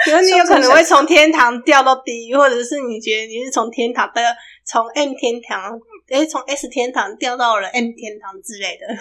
[0.04, 4.36] 比如你有可能会从天堂掉到地狱，或者是你觉得你是从天堂的
[4.66, 8.88] 从 M 天堂，哎，从 S 天堂掉到了 M 天堂之类的。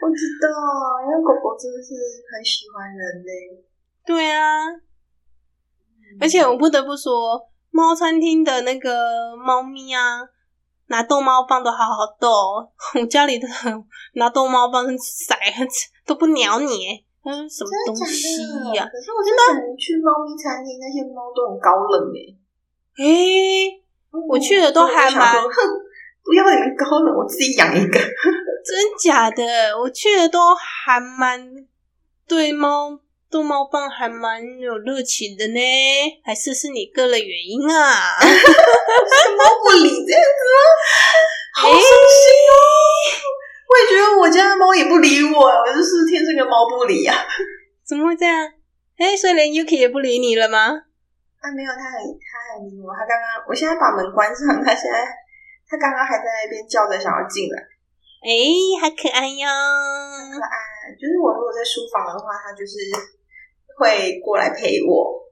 [0.00, 0.48] 我知道，
[1.02, 1.92] 因为狗狗真的是
[2.32, 3.62] 很喜欢人类。
[4.06, 4.80] 对啊。
[6.20, 10.20] 而且我不得不说，猫餐厅的那个猫咪啊，
[10.88, 12.28] 拿逗猫棒都好好逗。
[13.00, 13.48] 我家里的
[14.14, 15.34] 拿逗猫棒塞
[16.06, 18.42] 都不鸟你，嗯，什么东西
[18.74, 18.84] 呀？
[18.90, 22.36] 可是我真的去猫咪餐厅，那些猫都很高冷诶。
[22.96, 23.82] 诶，
[24.28, 25.42] 我去的都还蛮……
[25.42, 25.48] 哼，
[26.24, 27.98] 不要你们高冷，我自己养一个。
[27.98, 29.42] 真假的？
[29.80, 31.50] 我去的都还蛮
[32.28, 33.00] 对猫。
[33.34, 35.58] 逗猫棒还蛮有热情的呢，
[36.22, 38.14] 还是是你个人原因啊？
[38.22, 40.56] 猫不理这样子吗？
[41.58, 41.90] 好伤心
[42.46, 42.54] 哦！
[43.66, 47.26] 我也觉得我家的猫也不理我，我就是天生个猫不理啊。
[47.84, 48.38] 怎么会这样？
[48.98, 50.70] 哎，所以连 Yuki 也不理你了吗？
[51.42, 52.94] 啊，没有，他很他很理我。
[52.94, 55.10] 他刚刚，我现在把门关上，他现在
[55.66, 57.58] 他刚刚还在那边叫着想要进来。
[58.22, 58.30] 哎，
[58.78, 59.42] 好可爱哟！
[60.30, 62.78] 可爱，就是我如果在书房的话，他就是。
[63.78, 65.22] 会过来陪我，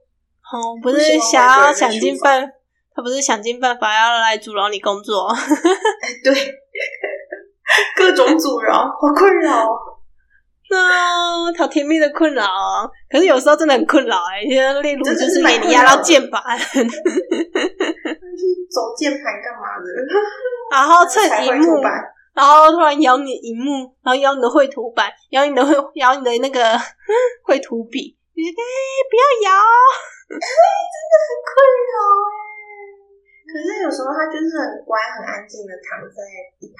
[0.51, 2.51] 哦，不是想要想尽办，
[2.95, 5.27] 他不是想尽办法要来阻挠你工作，
[6.23, 6.33] 对，
[7.97, 9.67] 各种阻挠，好困扰，
[10.69, 12.89] 啊，好甜蜜的困扰啊！
[13.09, 14.41] 可是有时候真的很困扰哎，
[14.81, 16.65] 例如就是给你压到键盘，去
[18.69, 19.85] 走键盘干嘛的？
[20.71, 21.79] 然后蹭荧幕，
[22.33, 26.79] 然后突然咬你荧幕，然后咬你的绘图板，咬你的绘，咬你的那个
[27.43, 28.17] 绘图笔。
[28.33, 28.63] 你哎，
[29.09, 29.53] 不要摇！
[30.29, 31.53] 真的很困
[31.93, 32.33] 扰哎。
[33.45, 36.17] 可是有时候他就是很乖、很安静的躺在
[36.57, 36.77] 一旁，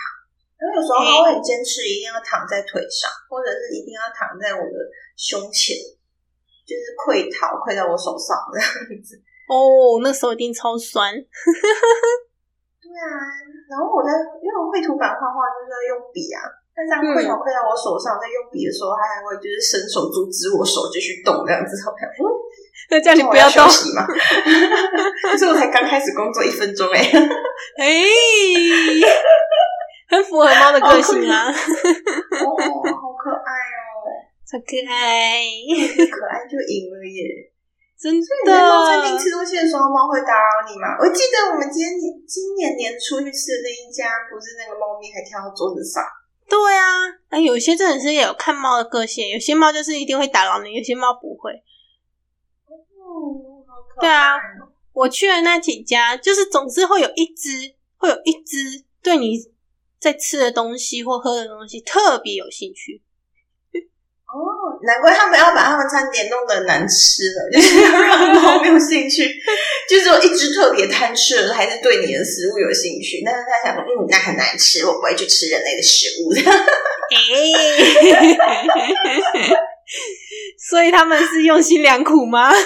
[0.58, 4.78] 然后有时候他会很坚持一定要躺在腿上，或者是一定要躺在我的
[5.14, 5.78] 胸前，
[6.66, 8.70] 就是溃逃溃在我手上这样
[9.04, 9.22] 子。
[9.46, 11.14] 哦，那时候一定超酸。
[11.14, 13.06] 对啊，
[13.70, 14.10] 然后我在
[14.42, 16.42] 因为我绘图板画画就是要用笔啊，
[16.76, 21.78] 但这样跪讨跪在我手上，在用笔的时候，他还会就是伸手阻止我手继续动这样子。
[22.90, 24.06] 那叫你不要休息嘛？
[25.32, 27.00] 可是我才刚开始工作一分钟哎，
[27.80, 27.86] 哎，
[30.10, 31.48] 很符合猫的个性啊！
[31.50, 34.04] 哦，好可爱哦，
[34.52, 35.42] 好可爱，
[36.12, 37.50] 可爱就赢了耶！
[37.98, 38.26] 真的。
[38.46, 40.98] 在猫餐厅吃东西的时候，猫会打扰你吗？
[41.00, 46.04] 我记得我们今年今年年初去吃的那一家，不是那个猫咪还跳到桌子上？
[46.54, 46.86] 对啊，
[47.30, 51.64] 哎，有些真的是有看猫的个性，有些猫就是一定会打扰你，有些猫不会。
[54.00, 54.36] 对啊，
[54.94, 59.36] 我去的那几家，就是总是会有一只，会有一只对你
[60.00, 63.02] 在吃的东西或喝的东西特别有兴趣。
[64.34, 64.42] 哦，
[64.82, 69.30] 难怪他们要把他们餐点弄得难吃了， 就是要让猫没有兴趣。
[69.88, 76.42] 就是有一只特别贪吃的，还是对你的食物有兴趣，但是他想说，嗯，那很难吃，我不会去吃人类的食物的。
[80.68, 82.50] 所以他们是用心良苦吗？
[82.50, 82.66] 对对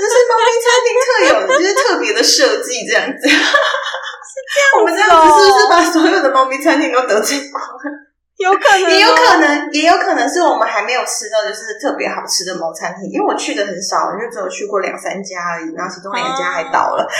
[0.00, 3.28] 这是猫咪餐厅特有的，就是特别的设计这样子。
[3.28, 8.05] 是这样，我们这样子是不是把所有的猫咪餐厅都得罪光了？
[8.42, 17.08] 有可能，也有可能，也有可能是我们还没有吃到就是特别好吃的猫餐厅，因为我去的很少，就只有去过两三家而已，然后其中两家还倒了。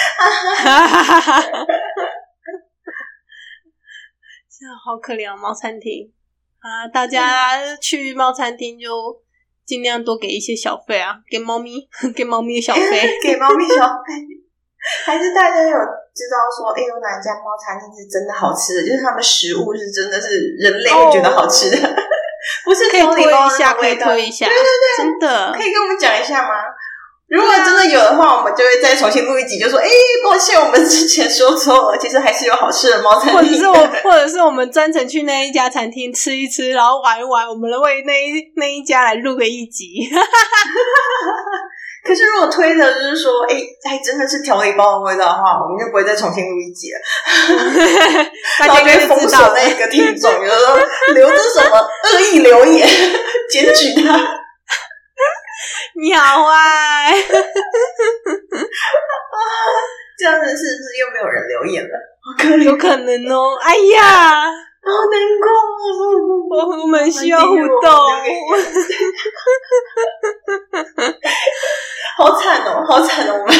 [4.59, 6.13] 真的好可怜，猫餐厅。
[6.59, 6.89] 啊！
[6.89, 8.91] 大家去猫餐厅就
[9.65, 14.46] 尽量多给一些小费啊，给猫咪， 给猫咪小费，给猫咪小费。
[15.05, 15.77] 还是大家有
[16.15, 18.87] 知道说，哎，有哪一家猫餐厅是真的好吃的？
[18.87, 21.77] 就是他们食物是真的是人类会觉得好吃的，
[22.65, 26.55] 不是可以推一下，可以推一下，对对对，真的可以跟我们讲一下吗？
[27.29, 29.89] 如果真的有的话，我们就会再重新录一集，就说：“哎，
[30.23, 33.75] 抱歉，我们之前说错了，其实还是有好吃的猫餐厅。”或者是我，
[34.09, 40.09] 或者是我们专程去那一家餐厅吃一吃，然后玩一玩，我们为那一那一家来录个一集。
[42.07, 47.01] 可是如果推的就是说：“哎，还真的是调理包的味道的话，我们就不会再重新录一集了。
[48.61, 50.79] ”大家就封锁那个听众，就说
[51.15, 52.89] 留着什么恶意留言，
[53.51, 54.13] 检举他。
[56.01, 57.11] 你好啊！
[60.19, 61.99] 这样子是不是又没有人留言了？
[62.65, 63.57] 有可能哦。
[63.61, 65.49] 哎呀，好难过，
[66.83, 67.91] 我们需要互动。
[72.17, 73.55] 好惨哦，好惨哦，我们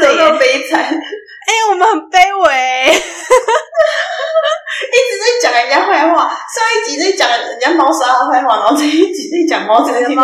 [0.00, 0.82] 真的悲惨。
[0.82, 2.92] 哎，我们很卑微。
[4.86, 10.22] 一直在讲人家坏话，上一集在讲人家猫砂的坏话，然后这一集在讲猫餐厅的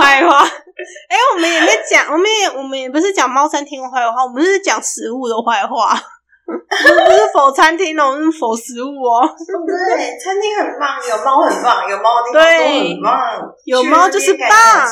[0.00, 0.38] 坏话。
[1.08, 6.00] 哎，我们也在讲，我们也我们也不是讲猫餐厅的坏话，我们是讲食物的坏话。
[6.50, 9.28] 不是否餐厅哦，是否食物哦。
[9.66, 14.48] 对，餐厅很棒，有猫很棒，有猫的地方很棒，有猫就是棒，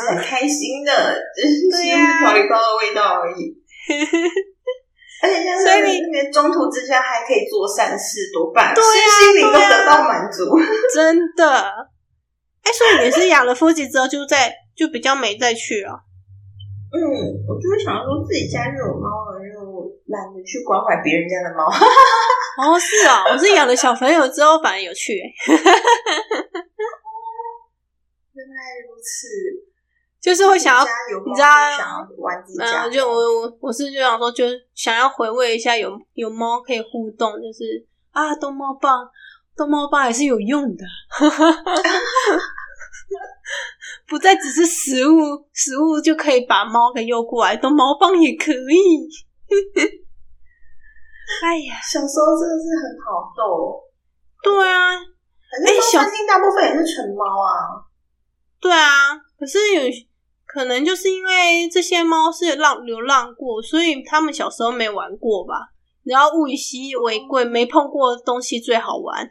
[0.08, 0.92] 很开心的，
[1.34, 3.56] 只是用调理包的味道而已。
[5.20, 5.64] 而且像是
[6.12, 8.72] 那个中途之下还可以做善事，多棒！
[8.72, 10.56] 对呀，心灵都得到满足，
[10.94, 11.44] 真的。
[12.62, 16.04] 哎，所以你是养了夫妻之后，就在就比较没再去了。
[16.92, 17.00] 嗯，
[17.48, 19.07] 我就是想说自己家就有猫
[20.08, 21.64] 懒得去关怀别人家的猫。
[21.66, 21.70] 哦，
[22.78, 25.14] 是啊，我是养了小朋友之后，反而有趣。
[28.34, 28.54] 原来
[28.88, 29.28] 如此。
[30.20, 30.88] 就是会想要，你
[31.32, 31.46] 知道，
[32.60, 34.44] 嗯，就我我我是就想说，就
[34.74, 39.08] 想要回味一下有有猫可以互动，就是啊，逗猫棒，
[39.56, 40.84] 逗猫棒还是有用的，
[44.08, 49.08] 不再只是食物，食物就可以把猫给诱过来，逗猫棒也可以。
[51.44, 53.82] 哎呀，小时候真的是很好逗，
[54.42, 57.82] 对啊，哎，小厅大部分也是纯猫啊，
[58.60, 59.82] 对啊，可是有。
[60.50, 65.54] 可能就是因为这些猫是浪流浪过，所以他们小时候没玩过吧。
[66.04, 69.28] 然后物以稀为贵，没碰过的东西最好玩。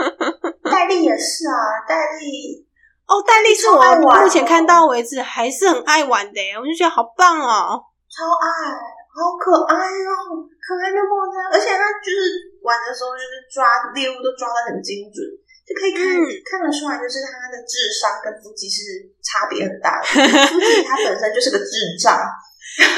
[0.64, 2.66] 戴丽也是啊，戴丽
[3.06, 3.82] 哦，戴丽是我
[4.22, 8.72] 目前看到为止还是很爱玩的，我就觉得好棒哦，超爱，
[9.16, 11.56] 好可爱哦，可爱的爆炸！
[11.56, 13.64] 而且它就是玩的时候，就是抓
[13.96, 15.24] 猎物都抓的很精准。
[15.66, 16.04] 就可以看
[16.46, 20.06] 看得出来，就是他的智商跟腹肌是差别很大的。
[20.46, 22.14] 腹肌他本身就是个智障，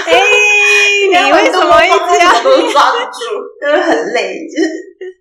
[0.05, 0.12] 哎，
[1.09, 4.69] 你为什么一直要都抓不住，就是很累，就是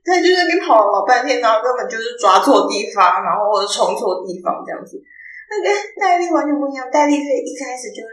[0.04, 5.00] 他就在那边跑了老半天，然后根本就是抓错地方，然后或者冲错地方这样子。
[5.48, 8.04] 那跟戴笠完全不一样，戴笠可以一开始就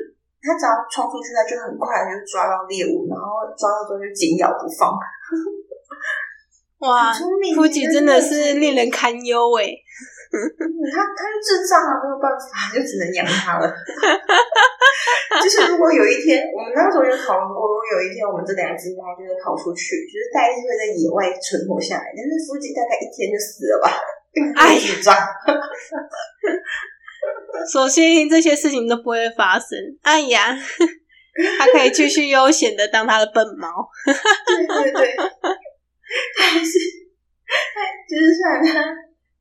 [0.45, 4.93] 他只要冲出去，它就很快就抓到猎物，然后抓到之后就紧咬不放。
[6.85, 7.09] 哇，
[7.57, 9.65] 夫吉真的是令人堪忧哎！
[10.35, 13.65] 他他就智障啊，没有办法，就只能养他了。
[15.41, 23.89] 就是如果有一天，我们那时候就讨论过，如果有一天我们这两只猫就是逃出去，就是戴笠会在野外存活下来，但是夫吉大概一天就死了吧？
[24.59, 25.15] 太智障。
[27.71, 29.79] 所幸这些事情都不会发生。
[30.03, 30.55] 哎呀，
[31.59, 33.69] 他可以继续悠闲的当他的笨猫。
[34.47, 35.17] 对对对。
[36.39, 36.79] 还是，
[38.09, 38.95] 就是虽然他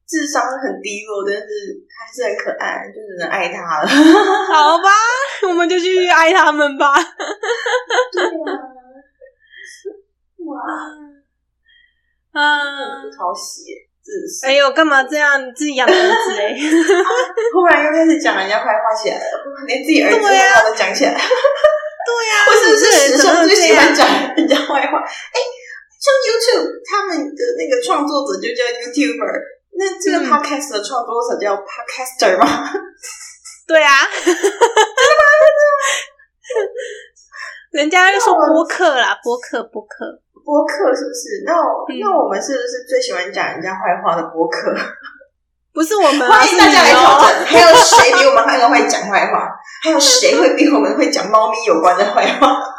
[0.08, 1.44] 智商很低落，但是
[1.90, 3.88] 还是很可爱，就只能爱他了。
[3.88, 4.90] 好吧，
[5.50, 6.96] 我们就去爱他们吧。
[10.46, 10.60] 哇
[12.32, 12.42] 啊！
[13.18, 13.64] 讨喜，
[14.04, 14.46] 自私。
[14.46, 15.40] 哎呦，干嘛这样？
[15.56, 16.54] 自己养儿子哎！
[17.52, 19.24] 突然又开始讲人家坏话起来了，
[19.66, 21.12] 连自己儿子都讲起来。
[21.14, 25.00] 对呀， 我是不是史上最喜欢讲人家坏话？
[25.00, 25.40] 哎。
[26.04, 29.40] 像 YouTube，他们的那个创作者就叫 YouTuber，
[29.80, 32.70] 那这个 Podcast 的创作者叫 Podcaster 吗？
[33.66, 33.90] 对啊，
[34.26, 34.44] 真的吗？
[37.72, 41.44] 人家又说播客啦，播客，播客，播客是不是？
[41.46, 44.74] 那那我们是不是最喜欢讲人家坏话的播客？
[45.74, 47.46] 不是我们，欢迎大家来挑战。
[47.46, 49.50] 还有谁比我们还会讲坏话？
[49.84, 52.60] 还有谁会比我们会讲猫咪有关的坏话？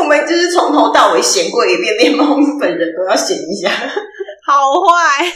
[0.00, 3.68] 我们就是从头到尾闲过一遍，连猫咪本人都要闲一下，
[4.44, 5.24] 好坏，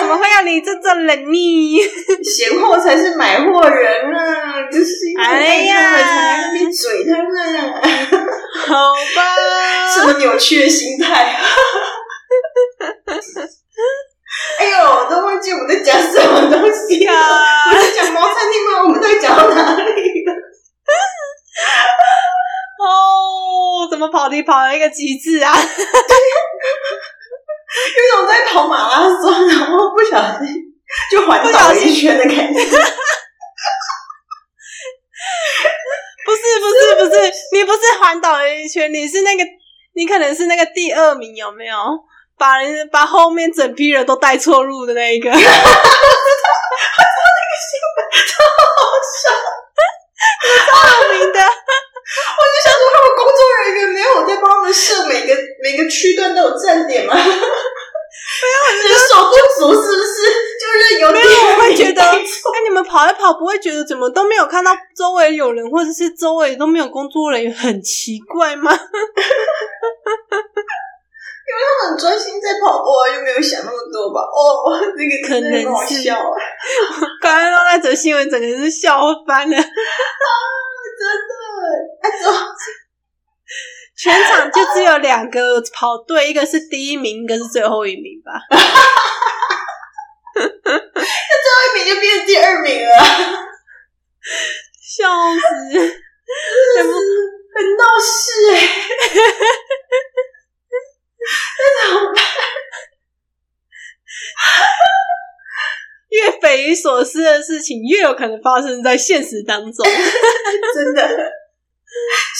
[0.00, 1.80] 怎么会要你这种人呢？
[2.24, 4.62] 闲货才是买货人啊！
[4.72, 4.90] 就是
[5.20, 7.34] 哎呀，才那嘴他们，
[8.66, 9.36] 好吧？
[9.94, 11.36] 什么扭曲的心态？
[14.58, 17.14] 哎呦，都忘记我们在讲什么东西啊！
[17.70, 18.82] 我在讲猫餐厅吗？
[18.84, 20.34] 我们在讲到哪里了？
[22.84, 25.52] 哦，怎么跑题跑了一个极致啊？
[27.96, 30.46] 因为我在跑马拉松，然后不小心
[31.10, 32.60] 就环岛一圈的感觉。
[36.24, 39.44] 不是不是不是，你不是环岛了一圈，你是那个，
[39.94, 41.76] 你可能是那个第二名，有没有？
[42.36, 45.30] 把人把后面整批人都带错路的那一个。
[45.30, 48.66] 我知道，我知道那个新闻超好
[49.14, 49.30] 笑，
[50.66, 51.38] 超有名的。
[51.38, 57.14] 我就想说，他们工作人员没有在帮他们设每个每个区段都有站点吗？
[57.16, 57.22] 没
[58.50, 60.16] 有，人手不足是不是？
[60.60, 62.22] 就是有点我会觉得，哎，
[62.68, 68.72] 你们跑一跑，不会觉得怎么都没有看到周围有人，或者是周围都没有工作人员，很奇怪吗？
[71.46, 74.20] 因为他们很专心在跑步啊，又没有想那么多吧？
[74.20, 75.52] 哦，那个可能
[75.86, 76.16] 是笑。
[77.20, 79.62] 刚刚那则新闻，整个是笑翻了啊。
[80.96, 81.32] 真的，
[83.96, 88.32] 全场就只有两个跑对，一个是第一名，一个是最后一名吧。
[90.36, 90.50] 那最后
[91.68, 92.90] 一名就变成第二名了，
[94.82, 95.38] 笑死！
[96.76, 96.96] 很很
[97.76, 98.12] 闹事
[98.52, 98.54] 哎，
[101.58, 102.16] 那怎么办？
[106.10, 109.86] 越匪夷所思的事情，越有可能发生在现实当中。
[110.74, 111.32] 真的，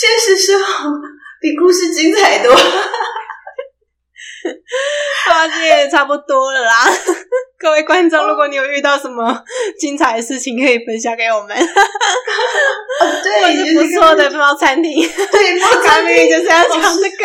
[0.01, 0.91] 现实生活
[1.45, 2.57] 比故事精彩多。
[2.57, 2.59] 好，
[5.47, 6.73] 今天也差不多了啦。
[7.61, 9.45] 各位观众，如果你有遇到什么
[9.79, 11.49] 精彩的事情，可以分享给我们。
[11.55, 15.07] 对， 或是不错的猫餐厅。
[15.33, 17.19] 对，猫餐厅就是要讲这个。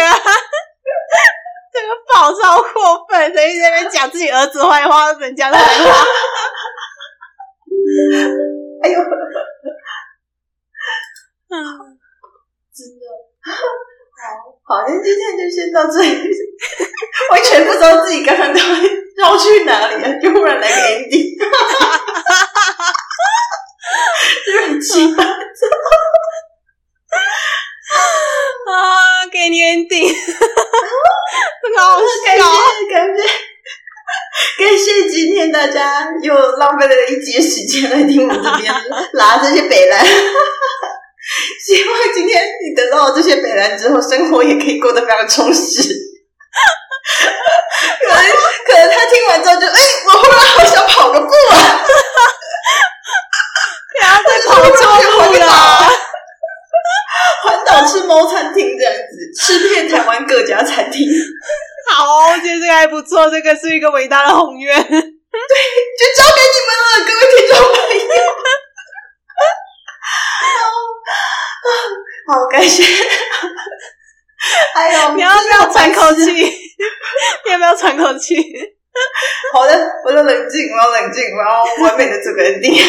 [1.71, 5.91] 这个宝超过分，在那边讲自己儿子坏话，人家的坏话。
[8.83, 8.99] 哎呦，
[11.55, 11.55] 嗯，
[12.75, 13.05] 真的，
[14.69, 16.29] 好，今天就先到这里。
[17.33, 21.35] 完全不知道自己刚刚到底绕去哪里了，就忽然来个 ending，
[24.45, 25.23] 热气吧。
[28.67, 32.05] 啊，给你 ending，很好笑，
[32.93, 33.23] 感觉。
[34.59, 38.71] 感谢今天大家又浪费了一节时间来听我这边
[39.13, 40.05] 拉这些北兰，
[41.65, 45.81] 希望今天你得到了这些美兰之后，生活也可以过得非常充实。
[48.01, 48.23] 可 能
[48.65, 51.85] 可能他听完之后就哎，我忽然好想跑个步啊！
[53.89, 55.45] 不要再跑错路了，
[57.43, 58.99] 环岛吃猫餐厅这样子。
[59.37, 61.07] 吃遍台湾各家餐厅
[61.91, 64.75] 好，我觉得这个还不错，这个是一个伟大的宏愿。
[64.75, 68.58] 对，就交给你们了，各位听众朋友。
[72.27, 72.83] 好，感谢。
[74.73, 76.31] 还有， 你要不要喘口气？
[76.31, 78.35] 你要不要喘口气？
[79.53, 79.73] 好的，
[80.05, 82.81] 我要冷静，我要冷静，我要完美的做个 ending。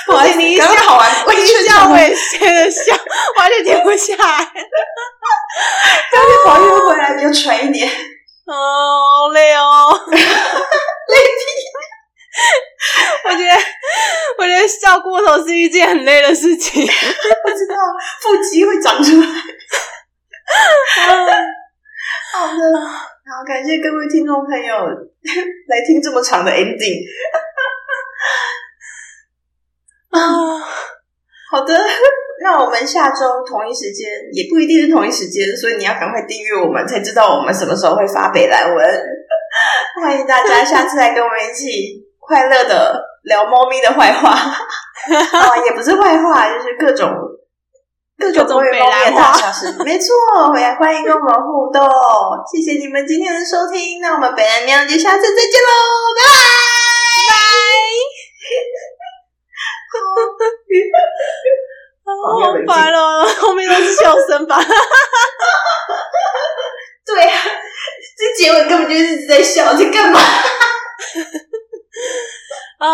[0.05, 1.50] 不好意思，你刚好完，我一笑，
[1.91, 2.95] 我也接着笑，
[3.37, 4.51] 完全停不下来。
[6.11, 7.89] 刚才跑运回来，你就喘一点。
[8.45, 9.61] 哦，好累哦，
[10.09, 10.21] 累屁！
[13.25, 13.51] 我觉得，
[14.37, 16.85] 我觉得笑过头是一件很累的事情。
[16.85, 17.75] 不知道
[18.21, 19.27] 腹肌会长出来。
[22.33, 24.87] 好的，好，感谢各位听众朋友
[25.67, 27.05] 来听这么长的 ending。
[30.09, 30.19] 啊，
[31.51, 31.75] 好的，
[32.41, 38.85] 那我们下周同一时间也不一定是同一时间，所以你要赶快订阅我们，才知道我们什么时候会发北兰文。
[40.01, 44.57] 欢迎大家下次来跟我们一起快乐的聊猫咪的坏话，啊，
[45.67, 47.11] 也不是坏话，就是各种
[48.17, 49.75] 各种关于猫咪的大小事。
[49.83, 50.07] 没错，
[50.57, 51.83] 也欢迎跟我们互动。
[52.49, 55.69] 谢谢你们今天的收听，那我们北兰喵就下次再见喽，
[56.15, 56.31] 拜拜
[57.27, 57.35] 拜。
[62.03, 64.59] 好烦哦，后面都是笑声吧？
[67.05, 67.41] 对啊，
[68.17, 70.19] 这结尾根本就是在笑，在干嘛？
[72.79, 72.91] 啊。